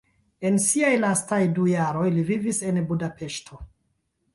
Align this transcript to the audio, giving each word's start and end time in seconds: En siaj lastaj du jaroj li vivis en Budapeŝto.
En 0.49 0.55
siaj 0.67 0.89
lastaj 1.03 1.39
du 1.59 1.67
jaroj 1.75 2.09
li 2.19 2.27
vivis 2.33 2.65
en 2.73 2.85
Budapeŝto. 2.93 3.67